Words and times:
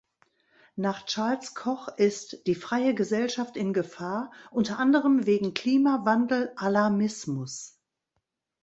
Nach 0.75 1.05
Charles 1.05 1.53
Koch 1.53 1.87
ist 1.87 2.47
„die 2.47 2.55
freie 2.55 2.95
Gesellschaft 2.95 3.55
in 3.55 3.71
Gefahr, 3.71 4.31
unter 4.49 4.79
anderem 4.79 5.27
wegen 5.27 5.53
Klimawandel-Alarmismus“. 5.53 7.77